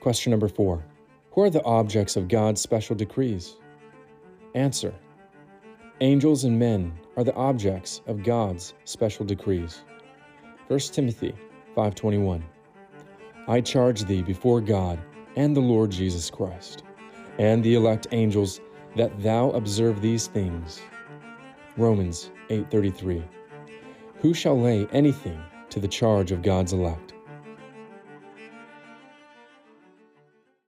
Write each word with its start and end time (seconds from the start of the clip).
Question 0.00 0.30
number 0.30 0.48
four 0.48 0.84
Who 1.32 1.42
are 1.42 1.50
the 1.50 1.64
objects 1.64 2.16
of 2.16 2.28
God's 2.28 2.60
special 2.60 2.94
decrees? 2.94 3.56
Answer 4.54 4.94
Angels 6.00 6.44
and 6.44 6.56
men 6.56 6.92
are 7.16 7.24
the 7.24 7.34
objects 7.34 8.00
of 8.06 8.22
God's 8.22 8.74
special 8.84 9.26
decrees. 9.26 9.82
1 10.68 10.78
Timothy 10.92 11.34
5:21 11.76 12.44
I 13.48 13.60
charge 13.60 14.04
thee 14.04 14.22
before 14.22 14.60
God 14.60 15.00
and 15.34 15.56
the 15.56 15.60
Lord 15.60 15.90
Jesus 15.90 16.30
Christ 16.30 16.84
and 17.38 17.64
the 17.64 17.74
elect 17.74 18.06
angels 18.12 18.60
that 18.94 19.20
thou 19.20 19.50
observe 19.50 20.00
these 20.00 20.28
things. 20.28 20.80
Romans 21.76 22.30
8:33 22.50 23.24
Who 24.20 24.32
shall 24.32 24.60
lay 24.60 24.86
anything 24.92 25.40
to 25.70 25.80
the 25.80 25.88
charge 25.88 26.30
of 26.30 26.42
God's 26.42 26.72
elect? 26.72 27.14